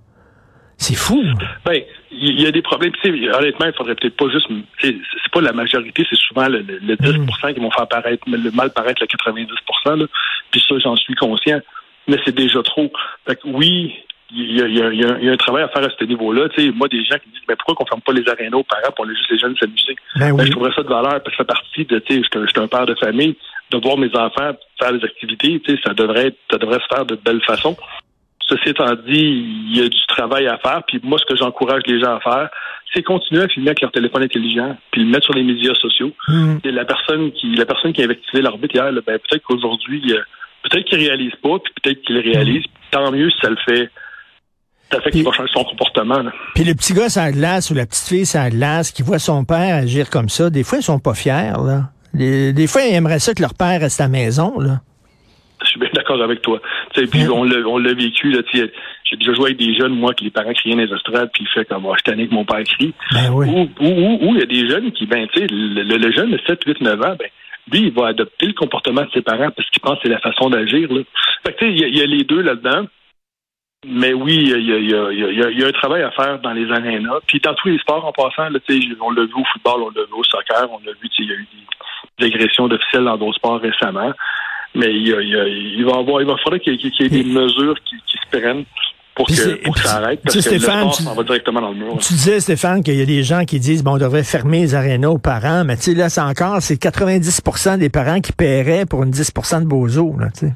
C'est 0.78 0.96
fou. 0.96 1.24
Ben, 1.66 1.82
il 2.12 2.40
y 2.40 2.46
a 2.46 2.52
des 2.52 2.62
problèmes. 2.62 2.92
Tu 3.02 3.10
sais, 3.10 3.36
honnêtement, 3.36 3.66
il 3.66 3.74
faudrait 3.74 3.96
peut-être 3.96 4.16
pas 4.16 4.30
juste. 4.30 4.48
C'est 4.82 4.96
pas 5.32 5.42
la 5.42 5.52
majorité, 5.54 6.06
c'est 6.10 6.18
souvent 6.20 6.48
le, 6.48 6.60
le- 6.62 6.80
le 6.80 6.96
10% 6.96 7.54
qui 7.54 7.60
vont 7.60 7.72
faire 7.72 7.88
paraître, 7.88 8.24
le 8.28 8.52
mal 8.52 8.72
paraître 8.72 9.02
le 9.02 9.08
90 9.08 9.48
là. 9.86 10.06
Puis 10.52 10.64
ça, 10.68 10.76
j'en 10.80 10.96
suis 10.96 11.16
conscient. 11.16 11.60
Mais 12.08 12.18
c'est 12.24 12.36
déjà 12.36 12.62
trop. 12.64 12.92
Fait 13.28 13.36
que 13.36 13.48
oui, 13.48 13.94
il 14.32 14.56
y 14.58 14.62
a, 14.62 14.68
il 14.68 14.78
y 14.78 14.82
a- 14.82 14.94
il 14.94 15.26
y 15.26 15.30
a- 15.30 15.32
un 15.34 15.38
travail 15.38 15.64
à 15.64 15.68
faire 15.70 15.84
à 15.84 15.90
ce 15.98 16.04
niveau-là. 16.06 16.48
Tu 16.50 16.66
sais, 16.68 16.72
moi, 16.72 16.88
des 16.88 17.04
gens 17.04 17.18
qui 17.18 17.30
disent, 17.30 17.42
mais 17.50 17.56
pourquoi 17.56 17.76
qu'on 17.76 17.86
ferme 17.86 18.02
pas 18.02 18.14
les 18.14 18.28
arénas 18.30 18.58
aux 18.58 18.64
parents 18.64 18.92
pour 18.96 19.06
laisser 19.06 19.18
juste 19.20 19.32
les 19.32 19.40
jeunes 19.40 19.58
s'amuser? 19.58 19.96
Ben 20.16 20.30
Ben, 20.30 20.32
oui. 20.40 20.46
je 20.46 20.52
trouverais 20.52 20.74
ça 20.76 20.84
de 20.84 20.88
valeur 20.90 21.22
parce 21.24 21.24
que 21.24 21.32
ça 21.32 21.38
fait 21.38 21.44
partie 21.46 21.86
de, 21.86 22.00
tu 22.00 22.14
sais, 22.16 22.22
je 22.22 22.28
suis 22.30 22.40
un- 22.40 22.46
je 22.46 22.52
suis 22.52 22.60
un 22.62 22.68
père 22.68 22.86
de 22.86 22.96
famille, 22.96 23.36
de 23.72 23.78
voir 23.84 23.98
mes 23.98 24.16
enfants 24.16 24.52
faire 24.80 24.94
des 24.94 25.04
activités, 25.04 25.60
tu 25.66 25.76
sais, 25.76 25.82
ça 25.84 25.94
devrait 25.94 26.28
être, 26.28 26.38
ça 26.52 26.58
devrait 26.60 26.80
se 26.80 26.96
faire 26.96 27.06
de 27.06 27.16
belle 27.16 27.42
façon. 27.44 27.76
Ceci 28.50 28.70
étant 28.70 28.94
dit, 29.08 29.46
il 29.72 29.78
y 29.78 29.82
a 29.82 29.90
du 29.90 30.06
travail 30.08 30.48
à 30.48 30.58
faire. 30.58 30.82
Puis 30.88 31.00
moi, 31.04 31.20
ce 31.20 31.26
que 31.26 31.38
j'encourage 31.38 31.82
les 31.86 32.00
gens 32.00 32.16
à 32.16 32.20
faire, 32.20 32.50
c'est 32.94 33.04
continuer 33.04 33.42
à 33.44 33.48
filmer 33.48 33.70
avec 33.70 33.82
leur 33.82 33.92
téléphone 33.92 34.24
intelligent, 34.24 34.78
puis 34.92 35.04
le 35.04 35.10
mettre 35.10 35.26
sur 35.26 35.34
les 35.34 35.44
médias 35.44 35.74
sociaux. 35.76 36.12
Et 36.64 36.72
la 36.72 36.86
personne 36.86 37.32
qui, 37.34 37.54
la 37.56 37.66
personne 37.66 37.92
qui 37.94 38.02
a 38.02 38.10
activé 38.10 38.42
l'arbitre 38.42 38.76
hier, 38.76 38.92
là, 38.92 39.02
ben, 39.06 39.20
peut-être 39.20 39.44
qu'aujourd'hui, 39.44 40.02
euh, 40.14 40.22
peut-être 40.64 40.86
qu'il 40.86 41.00
réalise 41.00 41.36
pas, 41.44 41.60
puis 41.60 41.74
peut-être 41.82 42.02
qu'il 42.04 42.18
réalise. 42.18 42.64
Tant 42.92 43.12
mieux 43.12 43.30
si 43.30 43.38
ça 43.42 43.50
le 43.50 43.58
fait. 43.66 43.90
Ça 44.92 45.02
fait 45.02 45.12
qu'il 45.12 45.26
va 45.26 45.34
changer 45.34 45.52
son 45.54 45.66
comportement. 45.66 46.20
là. 46.20 46.32
Puis 46.56 46.64
le 46.64 46.74
petit 46.74 46.94
gars 46.94 47.10
sans 47.10 47.30
glace 47.32 47.70
ou 47.70 47.74
la 47.74 47.86
petite 47.86 48.08
fille 48.08 48.26
sans 48.26 48.48
glace 48.48 48.92
qui 48.92 49.04
voit 49.04 49.20
son 49.20 49.44
père 49.44 49.76
agir 49.76 50.10
comme 50.10 50.30
ça, 50.30 50.50
des 50.50 50.64
fois, 50.64 50.78
ils 50.78 50.84
sont 50.84 51.00
pas 51.00 51.14
fiers, 51.14 51.52
là. 51.66 51.90
Des 52.14 52.68
fois, 52.68 52.82
ils 52.84 52.96
aimeraient 52.96 53.20
ça 53.20 53.34
que 53.34 53.42
leur 53.42 53.54
père 53.54 53.82
reste 53.82 54.00
à 54.00 54.06
la 54.06 54.10
maison, 54.10 54.58
là. 54.60 54.80
Je 55.62 55.68
suis 55.68 55.80
bien 55.80 55.90
d'accord 55.94 56.22
avec 56.22 56.42
toi. 56.42 56.62
Sais, 56.98 57.08
puis 57.08 57.28
on 57.30 57.44
l'a, 57.44 57.58
on 57.68 57.78
l'a 57.78 57.94
vécu. 57.94 58.32
Là, 58.32 58.42
j'ai 58.54 59.16
déjà 59.18 59.34
joué 59.34 59.46
avec 59.48 59.58
des 59.58 59.76
jeunes, 59.76 59.94
moi, 59.94 60.14
que 60.14 60.24
les 60.24 60.32
parents 60.32 60.54
criaient 60.54 60.76
dans 60.76 60.82
les 60.82 60.94
estrades, 60.94 61.30
puis 61.34 61.44
il 61.44 61.48
fait 61.54 61.66
comme, 61.66 61.86
oh, 61.86 61.94
je 61.98 62.12
que 62.12 62.34
mon 62.34 62.44
père 62.46 62.64
crie. 62.64 62.94
Ben 63.14 63.30
oui. 63.32 63.48
Ou, 63.50 63.70
ou, 63.80 63.88
ou, 63.88 64.18
ou 64.30 64.36
il 64.36 64.40
y 64.40 64.44
a 64.44 64.46
des 64.46 64.68
jeunes 64.70 64.92
qui, 64.92 65.06
ben, 65.06 65.28
tu 65.28 65.40
sais, 65.42 65.48
le, 65.50 66.12
jeune 66.12 66.32
de 66.32 66.40
7, 66.48 66.64
8, 66.66 66.82
9 66.82 67.02
ans, 67.02 67.16
ben, 67.20 67.28
lui, 67.72 67.80
il 67.88 67.92
va 67.92 68.08
adopter 68.08 68.48
le 68.48 68.54
comportement 68.54 69.02
de 69.04 69.10
ses 69.14 69.22
parents 69.22 69.52
parce 69.52 69.70
qu'il 69.70 69.82
pense 69.82 69.96
que 69.96 70.00
c'est 70.04 70.10
la 70.10 70.20
façon 70.20 70.50
d'agir. 70.50 70.92
Là. 70.92 71.02
Fait 71.46 71.54
que, 71.54 71.66
il 71.66 71.80
y, 71.80 71.84
a- 71.84 71.88
il 71.88 71.98
y 71.98 72.02
a 72.02 72.06
les 72.06 72.24
deux 72.24 72.42
là-dedans. 72.42 72.88
Mais 73.86 74.12
oui, 74.12 74.36
il 74.38 74.48
y 74.50 74.54
a, 74.54 74.58
y 75.52 75.60
y 75.60 75.64
un 75.64 75.72
travail 75.72 76.02
à 76.02 76.10
faire 76.12 76.40
dans 76.40 76.52
les 76.52 76.70
arénas. 76.72 77.20
Puis 77.28 77.40
dans 77.40 77.54
tous 77.54 77.68
les 77.68 77.78
sports 77.78 78.04
en 78.06 78.12
passant, 78.12 78.50
là, 78.50 78.60
on 79.02 79.12
l'a 79.12 79.24
vu 79.26 79.34
au 79.36 79.44
football, 79.54 79.84
on 79.84 79.90
l'a 79.90 80.04
vu 80.06 80.14
au 80.18 80.24
soccer, 80.24 80.68
on 80.72 80.80
l'a 80.84 80.94
vu, 80.94 81.10
il 81.20 81.26
y 81.26 81.32
a 81.32 81.36
eu 81.36 81.48
des, 82.20 82.28
des 82.28 82.36
agressions 82.36 82.68
d'officiels 82.68 83.04
dans 83.04 83.18
d'autres 83.18 83.36
sports 83.36 83.62
récemment. 83.62 84.12
Mais 84.78 84.94
il, 84.94 85.08
y 85.08 85.14
a- 85.14 85.22
il, 85.22 85.30
y 85.30 85.36
a- 85.40 85.48
il 85.48 85.84
va 85.86 85.98
avoir, 86.00 86.22
il 86.22 86.28
va 86.28 86.36
falloir 86.38 86.62
qu'il 86.62 86.74
y 86.74 86.76
ait, 86.76 86.92
qu'il 86.92 87.02
y 87.02 87.06
ait 87.06 87.24
des 87.24 87.30
mesures 87.30 87.76
qui, 87.84 87.96
qui 88.06 88.18
se 88.18 88.38
prennent 88.40 88.64
pour 89.16 89.26
que, 89.28 89.34
c'est- 89.34 89.56
pour 89.64 89.74
que 89.74 89.80
ça 89.82 89.96
arrête. 89.98 90.22
Parce 90.22 90.36
tu 90.36 90.42
sais, 90.44 90.50
que 90.50 90.54
le 90.56 90.60
Stéphane, 90.62 90.92
sport 90.92 91.12
tu- 91.14 91.18
va 91.18 91.24
directement 91.24 91.62
dans 91.62 91.70
le 91.72 91.76
mur. 91.78 91.98
Tu 91.98 92.14
disais, 92.14 92.40
Stéphane, 92.40 92.84
qu'il 92.84 92.94
y 92.96 93.02
a 93.02 93.06
des 93.06 93.24
gens 93.24 93.44
qui 93.46 93.60
disent, 93.60 93.84
bon, 93.84 93.94
on 93.96 93.98
devrait 93.98 94.24
fermer 94.24 94.60
les 94.62 94.76
arénas 94.76 95.08
aux 95.10 95.18
parents, 95.18 95.64
mais 95.66 95.76
tu 95.78 95.82
sais, 95.84 95.94
là, 95.96 96.10
c'est 96.10 96.22
encore, 96.22 96.62
c'est 96.62 96.76
90% 96.80 97.78
des 97.80 97.90
parents 97.90 98.20
qui 98.22 98.32
paieraient 98.34 98.86
pour 98.86 99.04
une 99.04 99.10
10% 99.12 99.62
de 99.62 99.66
bozo, 99.66 100.16
là, 100.20 100.28
tu 100.32 100.48
sais. 100.48 100.54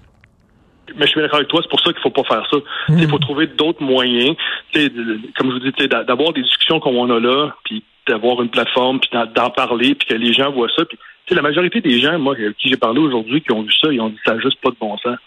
Mais 0.98 1.06
je 1.06 1.12
suis 1.12 1.22
d'accord 1.22 1.38
avec 1.38 1.48
toi, 1.48 1.62
c'est 1.64 1.70
pour 1.70 1.80
ça 1.80 1.92
qu'il 1.94 2.02
faut 2.02 2.10
pas 2.12 2.24
faire 2.26 2.46
ça. 2.52 2.58
Il 2.90 3.08
faut 3.08 3.18
trouver 3.18 3.48
d'autres 3.48 3.82
moyens. 3.82 4.36
Tu 4.74 4.82
sais, 4.82 4.90
de- 4.90 5.20
comme 5.38 5.48
je 5.48 5.54
vous 5.54 5.60
dis, 5.60 5.72
tu 5.72 5.84
sais, 5.84 5.88
d'a- 5.88 6.04
d'avoir 6.04 6.34
des 6.34 6.42
discussions 6.44 6.80
comme 6.82 6.96
on 6.98 7.10
a 7.10 7.18
là, 7.20 7.56
puis 7.64 7.82
d'avoir 8.12 8.42
une 8.42 8.50
plateforme, 8.50 9.00
puis 9.00 9.10
d'en- 9.14 9.50
parler, 9.50 9.96
puis 9.96 10.08
que 10.08 10.14
les 10.14 10.34
gens 10.34 10.52
voient 10.52 10.70
ça. 10.76 10.86
Puis, 10.86 10.98
la 11.36 11.42
majorité 11.42 11.80
des 11.80 12.00
gens, 12.02 12.20
moi, 12.20 12.36
avec 12.36 12.58
qui 12.58 12.68
j'ai 12.70 12.76
parlé 12.78 13.00
aujourd'hui, 13.00 13.42
qui 13.42 13.52
ont 13.54 13.62
vu 13.64 13.72
ça, 13.82 13.88
ils 13.92 14.02
ont 14.02 14.10
dit 14.10 14.18
ça 14.26 14.34
n'a 14.36 14.42
juste 14.42 14.60
pas 14.62 14.70
de 14.70 14.76
bon 14.80 14.98
sens. 14.98 15.18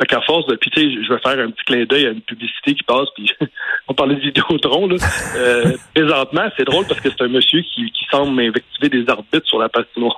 Fait 0.00 0.06
qu'à 0.06 0.20
force 0.20 0.46
de, 0.46 0.54
puis 0.54 0.70
tu 0.70 0.80
sais, 0.80 1.02
je 1.02 1.12
vais 1.12 1.18
faire 1.18 1.38
un 1.44 1.50
petit 1.50 1.64
clin 1.64 1.84
d'œil 1.84 2.06
à 2.06 2.10
une 2.10 2.20
publicité 2.20 2.74
qui 2.74 2.84
passe, 2.84 3.08
puis 3.16 3.28
on 3.88 3.94
parlait 3.94 4.14
de 4.14 4.20
Vidéotron, 4.20 4.86
là. 4.86 4.96
Euh, 5.36 5.72
présentement, 5.94 6.48
c'est 6.56 6.64
drôle 6.64 6.86
parce 6.86 7.00
que 7.00 7.08
c'est 7.10 7.22
un 7.22 7.28
monsieur 7.28 7.60
qui, 7.62 7.90
qui 7.90 8.04
semble 8.10 8.40
invectiver 8.40 8.88
des 8.88 9.08
arbitres 9.10 9.46
sur 9.48 9.58
la 9.58 9.68
patinoire. 9.68 10.14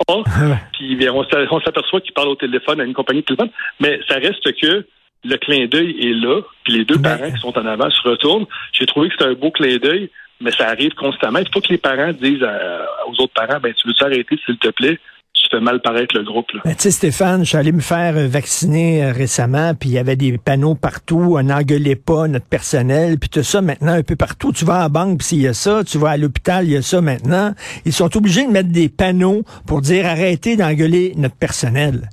Puis 0.75 0.99
on 1.09 1.25
s'a- 1.25 1.47
on 1.51 1.61
s'aperçoit 1.61 2.01
qu'il 2.03 2.13
parle 2.13 2.29
au 2.29 2.37
téléphone 2.37 2.81
à 2.81 2.85
une 2.85 2.93
compagnie 2.95 3.21
de 3.21 3.25
téléphone, 3.27 3.51
mais 3.81 3.99
ça 4.09 4.17
reste 4.17 4.53
que 4.61 4.85
le 5.25 5.37
clin 5.37 5.67
d'œil 5.67 5.91
est 6.01 6.15
là, 6.15 6.41
puis 6.65 6.75
les 6.79 6.85
deux 6.85 6.97
Ben- 6.97 7.17
parents 7.19 7.31
qui 7.33 7.41
sont 7.41 7.57
en 7.59 7.67
avant 7.67 7.91
se 7.91 8.09
retournent. 8.09 8.47
J'ai 8.73 8.87
trouvé 8.87 9.09
que 9.09 9.15
c'était 9.19 9.31
un 9.31 9.35
beau 9.35 9.51
clin 9.51 9.77
d'œil, 9.77 10.11
mais 10.41 10.51
ça 10.53 10.69
arrive 10.69 10.93
constamment. 10.95 11.39
Il 11.41 11.49
faut 11.53 11.61
que 11.61 11.69
les 11.69 11.79
parents 11.79 12.13
disent 12.13 12.43
à- 12.43 12.87
aux 13.09 13.23
autres 13.23 13.35
parents, 13.35 13.61
ben 13.63 13.73
tu 13.75 13.87
veux 13.87 13.95
t'arrêter 13.95 14.39
s'il 14.47 14.57
te 14.57 14.69
plaît, 14.69 14.99
tu 15.35 15.47
fais 15.51 15.61
mal 15.61 15.81
paraître 15.81 16.17
le 16.17 16.23
groupe. 16.25 16.51
Là. 16.53 16.61
Ben, 16.65 16.75
tu 16.75 16.83
sais, 16.83 16.91
Stéphane, 16.91 17.45
je 17.45 17.51
suis 17.51 17.57
allé 17.57 17.73
me 17.73 17.81
faire 17.81 18.17
euh, 18.17 18.27
vacciner 18.27 19.05
euh, 19.05 19.13
récemment, 19.13 19.75
puis 19.75 19.89
il 19.91 19.93
y 19.93 19.99
avait 19.99 20.17
des 20.17 20.37
panneaux 20.39 20.75
partout, 20.75 21.37
euh, 21.37 21.43
n'engueulez 21.43 21.97
pas 21.97 22.27
notre 22.29 22.47
personnel, 22.47 23.19
puis 23.19 23.29
tout 23.31 23.43
ça 23.43 23.61
maintenant 23.63 23.93
un 23.93 24.03
peu 24.03 24.17
partout. 24.17 24.53
Tu 24.53 24.65
vas 24.65 24.77
à 24.77 24.83
la 24.83 24.89
banque, 24.89 25.19
puis 25.19 25.27
s'il 25.29 25.41
y 25.43 25.49
a 25.49 25.55
ça, 25.55 25.83
tu 25.85 25.99
vas 25.99 26.11
à 26.11 26.17
l'hôpital, 26.17 26.65
il 26.67 26.73
y 26.73 26.77
a 26.77 26.83
ça 26.83 27.01
maintenant. 27.01 27.53
Ils 27.85 27.93
sont 27.93 28.15
obligés 28.17 28.47
de 28.47 28.51
mettre 28.51 28.71
des 28.71 28.89
panneaux 28.89 29.43
pour 29.67 29.81
dire 29.83 30.07
arrêtez 30.07 30.57
d'engueuler 30.57 31.13
notre 31.17 31.37
personnel. 31.37 32.09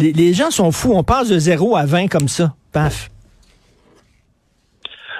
Les, 0.00 0.12
les 0.12 0.32
gens 0.34 0.50
sont 0.50 0.72
fous, 0.72 0.92
on 0.94 1.02
passe 1.04 1.28
de 1.28 1.38
0 1.38 1.76
à 1.76 1.84
20 1.86 2.08
comme 2.08 2.28
ça. 2.28 2.54
Paf. 2.72 3.08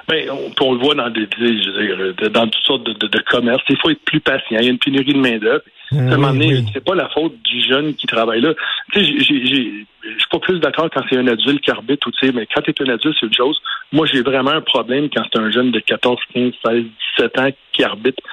Ben, 0.07 0.29
on, 0.29 0.51
on 0.65 0.73
le 0.73 0.79
voit 0.79 0.95
dans 0.95 1.09
des, 1.09 1.27
je 1.39 1.71
veux 1.71 1.85
dire, 1.87 1.97
euh, 2.25 2.29
dans 2.29 2.47
toutes 2.47 2.63
sortes 2.65 2.83
de, 2.83 2.93
de, 2.93 3.07
de 3.07 3.19
commerces. 3.29 3.61
Il 3.69 3.77
faut 3.77 3.89
être 3.91 4.03
plus 4.03 4.19
patient. 4.19 4.57
Il 4.59 4.63
y 4.65 4.67
a 4.67 4.71
une 4.71 4.79
pénurie 4.79 5.13
de 5.13 5.19
main-d'œuvre. 5.19 5.61
Ah 5.93 5.97
oui, 6.31 6.47
oui. 6.59 6.65
c'est 6.73 6.83
pas 6.83 6.95
la 6.95 7.09
faute 7.09 7.35
du 7.43 7.61
jeune 7.67 7.93
qui 7.95 8.07
travaille 8.07 8.39
là. 8.39 8.53
Tu 8.93 9.03
sais, 9.03 9.11
je 9.19 9.23
suis 9.25 9.87
pas 10.31 10.39
plus 10.39 10.59
d'accord 10.59 10.89
quand 10.89 11.01
c'est 11.09 11.17
un 11.17 11.27
adulte 11.27 11.61
qui 11.61 11.69
arbitre, 11.69 12.07
ou 12.07 12.11
tu 12.11 12.25
sais, 12.25 12.31
mais 12.33 12.45
quand 12.47 12.61
tu 12.61 12.71
es 12.71 12.81
un 12.89 12.93
adulte, 12.93 13.15
c'est 13.19 13.25
une 13.25 13.33
chose. 13.33 13.59
Moi, 13.91 14.05
j'ai 14.11 14.21
vraiment 14.21 14.51
un 14.51 14.61
problème 14.61 15.09
quand 15.13 15.21
c'est 15.31 15.39
un 15.39 15.51
jeune 15.51 15.71
de 15.71 15.79
14, 15.79 16.17
15, 16.33 16.53
16, 16.65 16.83
17 17.17 17.39
ans 17.39 17.49
qui 17.73 17.83
arbitre, 17.83 18.23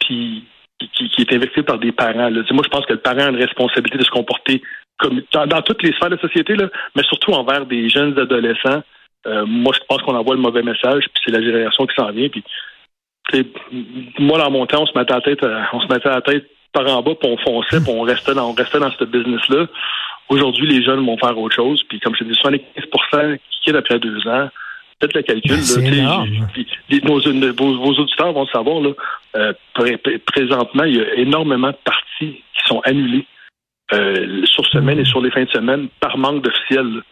puis 0.00 0.44
qui, 0.78 0.88
qui- 0.90 1.08
qui 1.08 1.22
est 1.22 1.32
investi 1.34 1.62
par 1.62 1.78
des 1.78 1.90
parents. 1.92 2.28
Là. 2.28 2.42
Tu 2.42 2.48
sais, 2.48 2.54
moi, 2.54 2.62
je 2.64 2.70
pense 2.70 2.84
que 2.84 2.92
le 2.92 3.00
parent 3.00 3.20
a 3.26 3.30
une 3.30 3.36
responsabilité 3.36 3.96
de 3.96 4.04
se 4.04 4.10
comporter 4.10 4.62
comme 4.98 5.22
dans, 5.32 5.46
dans 5.46 5.62
toutes 5.62 5.82
les 5.82 5.92
sphères 5.92 6.10
de 6.10 6.14
la 6.16 6.20
société, 6.20 6.54
là, 6.56 6.68
mais 6.94 7.02
surtout 7.04 7.32
envers 7.32 7.66
des 7.66 7.88
jeunes 7.88 8.18
adolescents. 8.18 8.82
Euh, 9.26 9.44
moi, 9.46 9.72
je 9.74 9.80
pense 9.88 10.00
qu'on 10.02 10.14
envoie 10.14 10.34
le 10.36 10.40
mauvais 10.40 10.62
message, 10.62 11.04
puis 11.12 11.22
c'est 11.24 11.32
la 11.32 11.42
génération 11.42 11.84
qui 11.86 11.94
s'en 11.96 12.10
vient. 12.12 12.28
Puis, 12.28 12.44
moi, 14.18 14.38
dans 14.38 14.50
mon 14.50 14.66
temps, 14.66 14.82
on 14.82 14.86
se 14.86 14.96
mettait 14.96 15.12
à 15.12 15.16
la 15.16 15.22
tête, 15.22 15.42
euh, 15.42 15.60
on 15.72 15.80
se 15.80 15.88
mettait 15.92 16.08
à 16.08 16.14
la 16.16 16.20
tête 16.22 16.46
par 16.72 16.86
en 16.86 17.02
bas, 17.02 17.12
puis 17.20 17.28
on 17.30 17.36
fonçait, 17.38 17.80
puis 17.80 17.90
on 17.92 18.02
restait 18.02 18.34
dans, 18.34 18.50
on 18.50 18.54
restait 18.54 18.78
dans 18.78 18.90
ce 18.92 19.04
business-là. 19.04 19.66
Aujourd'hui, 20.28 20.66
les 20.68 20.82
jeunes 20.84 21.04
vont 21.04 21.16
faire 21.18 21.36
autre 21.38 21.54
chose. 21.54 21.82
Puis, 21.88 21.98
comme 22.00 22.14
je 22.14 22.24
te 22.24 22.24
dis, 22.24 22.38
75% 22.40 23.38
qui 23.38 23.60
quittent 23.64 23.76
après 23.76 23.98
deux 23.98 24.26
ans. 24.28 24.48
Faites 25.00 25.12
le 25.14 25.22
calcul. 25.22 25.50
Ben, 25.76 25.90
là, 26.04 26.24
puis 26.54 26.66
les- 26.88 27.00
nos- 27.02 27.20
vos, 27.52 27.74
vos 27.78 27.92
auditeurs 28.00 28.32
vont 28.32 28.42
le 28.42 28.48
savoir. 28.48 28.80
Là, 28.80 28.90
euh, 29.36 29.52
pré- 29.74 29.98
pré- 29.98 30.18
présentement, 30.18 30.84
il 30.84 30.96
y 30.96 31.00
a 31.00 31.14
énormément 31.16 31.68
de 31.68 31.76
parties 31.84 32.42
qui 32.54 32.66
sont 32.66 32.80
annulées 32.84 33.26
euh, 33.92 34.44
sur 34.44 34.66
semaine 34.66 34.98
et 34.98 35.04
sur 35.04 35.20
les 35.20 35.30
fins 35.30 35.44
de 35.44 35.50
semaine 35.50 35.88
par 36.00 36.18
manque 36.18 36.42
d'officiels. 36.42 37.02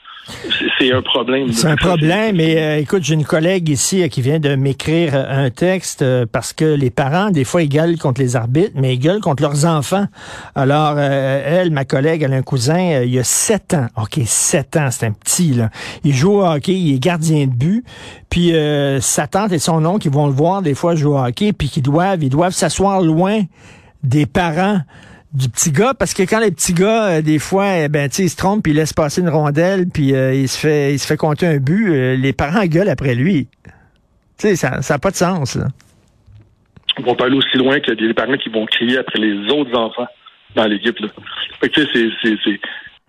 c'est 0.79 0.93
un 0.93 1.03
problème. 1.03 1.53
C'est 1.53 1.69
un 1.69 1.77
problème. 1.77 2.41
Et 2.41 2.59
euh, 2.59 2.79
écoute, 2.79 3.03
j'ai 3.03 3.15
une 3.15 3.25
collègue 3.25 3.69
ici 3.69 4.03
euh, 4.03 4.09
qui 4.09 4.23
vient 4.23 4.39
de 4.39 4.55
m'écrire 4.55 5.15
euh, 5.15 5.47
un 5.47 5.51
texte 5.51 6.05
parce 6.33 6.53
que 6.53 6.65
les 6.65 6.91
parents, 6.91 7.31
des 7.31 7.45
fois, 7.45 7.63
ils 7.63 7.69
gueulent 7.69 7.99
contre 7.99 8.21
les 8.21 8.35
arbitres, 8.37 8.73
mais 8.75 8.95
ils 8.95 8.99
gueulent 8.99 9.21
contre 9.21 9.43
leurs 9.43 9.67
enfants. 9.67 10.07
Alors, 10.55 10.99
elle, 10.99 11.71
ma 11.71 11.85
collègue, 11.85 12.23
elle 12.23 12.33
a 12.33 12.37
un 12.37 12.43
cousin, 12.43 13.03
il 13.03 13.19
a 13.19 13.25
sept 13.25 13.75
ans. 13.75 13.87
OK, 13.97 14.21
sept 14.25 14.77
ans, 14.77 14.91
c'est 14.91 15.07
un 15.07 15.13
petit, 15.13 15.53
là. 15.53 15.71
Il 16.05 16.15
joue 16.15 16.39
au 16.39 16.45
hockey, 16.45 16.73
il 16.73 16.95
est 16.95 16.99
gardien 16.99 17.47
de 17.47 17.53
but. 17.53 17.85
Puis 18.31 18.53
sa 19.01 19.27
tante 19.27 19.53
et 19.53 19.59
son 19.59 19.85
oncle, 19.85 20.07
ils 20.07 20.13
vont 20.13 20.27
le 20.27 20.33
voir 20.33 20.63
des 20.63 20.75
fois 20.75 20.95
jouer 20.95 21.15
au 21.15 21.25
hockey, 21.25 21.53
puis 21.53 21.69
qu'ils 21.69 21.83
doivent, 21.83 22.23
ils 22.23 22.31
doivent 22.31 22.53
s'asseoir 22.53 23.01
loin 23.01 23.43
des 24.03 24.27
parents 24.27 24.81
du 25.35 25.49
petit 25.49 25.73
gars 25.73 25.95
parce 25.95 26.15
que 26.15 26.23
quand 26.23 26.39
les 26.39 26.53
petits 26.53 26.73
gars 26.73 27.17
euh, 27.17 27.23
des 27.23 27.41
fois 27.41 27.67
eh 27.77 27.89
ben 27.89 28.09
tu 28.09 28.23
il 28.23 28.31
se 28.31 28.37
trompe 28.37 28.63
puis 28.63 28.73
il 28.73 28.77
laisse 28.77 28.93
passer 28.93 29.21
une 29.21 29.29
rondelle 29.29 29.87
puis 29.93 30.15
euh, 30.15 30.33
il 30.33 30.49
se 30.49 30.59
fait 30.59 30.93
il 30.93 30.99
se 30.99 31.07
fait 31.07 31.17
compter 31.17 31.47
un 31.47 31.57
but 31.57 31.91
euh, 31.91 32.17
les 32.17 32.33
parents 32.33 32.65
gueulent 32.67 32.89
après 32.89 33.17
lui 33.17 33.49
tu 33.65 33.73
sais 34.39 34.57
ça 34.57 34.81
ça 34.81 34.95
a 34.95 34.99
pas 34.99 35.11
de 35.11 35.17
sens 35.17 35.57
là. 35.57 35.67
On 36.97 37.03
va 37.03 37.15
pas 37.17 37.25
aller 37.25 37.37
aussi 37.37 37.57
loin 37.57 37.81
que 37.81 37.91
des 37.91 38.15
parents 38.15 38.37
qui 38.37 38.49
vont 38.49 38.65
crier 38.67 38.99
après 38.99 39.19
les 39.19 39.51
autres 39.51 39.77
enfants 39.77 40.07
dans 40.55 40.67
l'équipe 40.67 40.97
là. 41.01 41.09
Fait 41.61 41.69
que 41.69 41.81
c'est 41.93 42.09
c'est 42.23 42.37
c'est 42.45 42.61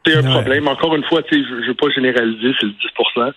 c'est 0.04 0.16
un 0.18 0.24
problème 0.24 0.68
encore 0.68 0.96
une 0.96 1.04
fois 1.04 1.22
tu 1.22 1.36
sais 1.36 1.48
je, 1.48 1.62
je 1.62 1.68
veux 1.68 1.76
pas 1.76 1.90
généraliser 1.90 2.56
c'est 2.60 2.66
le 2.66 2.74
10% 3.28 3.32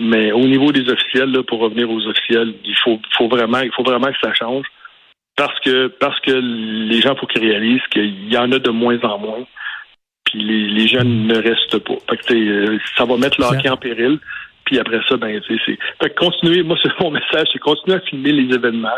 mais 0.00 0.32
au 0.32 0.46
niveau 0.48 0.72
des 0.72 0.88
officiels 0.90 1.30
là 1.30 1.44
pour 1.44 1.60
revenir 1.60 1.88
aux 1.88 2.04
officiels 2.08 2.54
il 2.64 2.76
faut 2.82 2.98
faut 3.16 3.28
vraiment 3.28 3.60
il 3.60 3.70
faut 3.70 3.84
vraiment 3.84 4.08
que 4.08 4.18
ça 4.20 4.34
change 4.34 4.66
parce 5.36 5.58
que 5.60 5.88
parce 5.88 6.18
que 6.20 6.32
les 6.32 7.00
gens 7.00 7.14
faut 7.14 7.26
qu'ils 7.26 7.46
réalisent 7.46 7.86
qu'il 7.90 8.32
y 8.32 8.38
en 8.38 8.50
a 8.52 8.58
de 8.58 8.70
moins 8.70 8.98
en 9.02 9.18
moins. 9.18 9.44
Puis 10.24 10.42
les, 10.42 10.68
les 10.68 10.88
jeunes 10.88 11.26
ne 11.26 11.36
restent 11.36 11.78
pas. 11.78 11.94
Fait 12.10 12.16
que, 12.16 12.34
euh, 12.34 12.78
ça 12.96 13.04
va 13.04 13.16
mettre 13.16 13.40
leur 13.40 13.52
hockey 13.52 13.68
en 13.68 13.76
péril. 13.76 14.18
Puis 14.64 14.78
après 14.80 15.00
ça, 15.08 15.16
ben 15.16 15.40
c'est. 15.46 15.58
Fait 15.64 16.10
que 16.10 16.14
continuez, 16.18 16.62
moi 16.62 16.76
c'est 16.82 16.90
mon 17.00 17.10
message, 17.10 17.48
c'est 17.52 17.58
continuer 17.58 17.96
à 17.96 18.00
filmer 18.00 18.32
les 18.32 18.54
événements. 18.54 18.88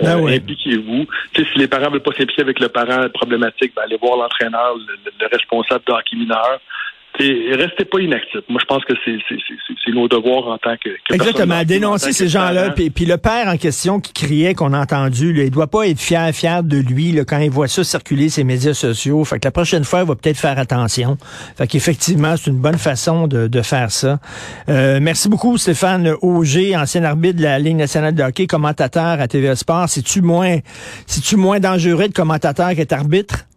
Ben 0.00 0.20
euh, 0.20 0.36
Impliquez-vous. 0.36 1.06
Si 1.34 1.44
les 1.56 1.66
parents 1.66 1.90
veulent 1.90 2.02
pas 2.02 2.12
s'impliquer 2.12 2.42
avec 2.42 2.60
le 2.60 2.68
parent 2.68 3.08
problématique, 3.14 3.72
ben 3.74 3.82
allez 3.82 3.96
voir 3.96 4.16
l'entraîneur, 4.16 4.76
le, 4.76 5.26
responsable 5.26 5.82
de 5.86 5.92
hockey 5.92 6.16
mineur 6.16 6.60
restez 7.18 7.84
pas 7.84 8.00
inactifs. 8.00 8.42
Moi, 8.48 8.60
je 8.60 8.66
pense 8.66 8.84
que 8.84 8.94
c'est 9.04 9.92
nos 9.92 10.08
devoirs 10.08 10.48
en 10.48 10.58
tant 10.58 10.76
que, 10.76 10.90
que 10.90 11.14
Exactement, 11.14 11.62
dénoncer 11.64 12.12
ces 12.12 12.28
gens-là. 12.28 12.70
Puis, 12.70 13.06
le 13.06 13.16
père 13.16 13.48
en 13.48 13.56
question 13.56 14.00
qui 14.00 14.12
criait 14.12 14.54
qu'on 14.54 14.72
a 14.72 14.80
entendu, 14.80 15.32
là, 15.32 15.44
il 15.44 15.50
doit 15.50 15.66
pas 15.66 15.86
être 15.86 16.00
fier, 16.00 16.30
fier 16.32 16.62
de 16.62 16.78
lui 16.78 17.12
là, 17.12 17.24
quand 17.24 17.38
il 17.38 17.50
voit 17.50 17.68
ça 17.68 17.84
circuler 17.84 18.28
ses 18.28 18.44
médias 18.44 18.74
sociaux. 18.74 19.24
Fait 19.24 19.38
que 19.38 19.46
la 19.46 19.50
prochaine 19.50 19.84
fois, 19.84 20.00
il 20.00 20.06
va 20.06 20.14
peut-être 20.14 20.38
faire 20.38 20.58
attention. 20.58 21.16
Fait 21.56 21.66
qu'effectivement, 21.66 22.36
c'est 22.36 22.50
une 22.50 22.60
bonne 22.60 22.78
façon 22.78 23.26
de, 23.26 23.48
de 23.48 23.62
faire 23.62 23.90
ça. 23.90 24.18
Euh, 24.68 24.98
merci 25.00 25.28
beaucoup, 25.28 25.56
Stéphane 25.58 26.14
Auger, 26.22 26.76
ancien 26.76 27.04
arbitre 27.04 27.38
de 27.38 27.44
la 27.44 27.58
Ligue 27.58 27.76
nationale 27.76 28.14
de 28.14 28.22
hockey, 28.22 28.46
commentateur 28.46 29.20
à 29.20 29.28
TVA 29.28 29.56
Sport. 29.56 29.88
C'est-tu 29.88 30.20
moins, 30.20 30.58
c'est-tu 31.06 31.36
moins 31.36 31.60
dangereux 31.60 32.08
de 32.08 32.12
commentateur 32.12 32.74
qu'être 32.74 32.92
arbitre? 32.92 33.47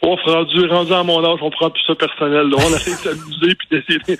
On 0.00 0.14
rendu, 0.14 0.66
rendu 0.68 0.92
à 0.92 1.02
mon 1.02 1.24
âge, 1.24 1.38
on 1.42 1.50
prend 1.50 1.70
tout 1.70 1.82
ça 1.86 1.94
personnel. 1.94 2.48
Là. 2.48 2.56
On 2.56 2.74
essaie 2.74 2.92
de 2.92 2.96
s'amuser 2.96 3.54
puis 3.54 3.68
d'essayer. 3.70 4.00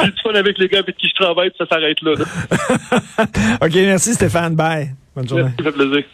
J'ai 0.00 0.10
du 0.10 0.20
fun 0.22 0.34
avec 0.34 0.58
les 0.58 0.68
gars 0.68 0.78
avec 0.78 0.96
qui 0.96 1.08
je 1.08 1.14
travaille, 1.14 1.50
puis 1.50 1.58
ça 1.58 1.66
s'arrête 1.66 2.00
là, 2.00 2.12
OK, 3.62 3.74
merci 3.74 4.14
Stéphane. 4.14 4.56
Bye. 4.56 4.94
Bonne 5.14 5.28
journée. 5.28 5.44
Merci, 5.44 5.56
ça 5.58 5.64
fait 5.64 5.72
plaisir. 5.72 6.04